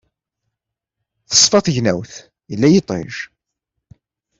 Teṣfa 1.29 1.59
tegnawt, 1.65 2.13
yella 2.49 2.67
yiṭij. 2.69 3.15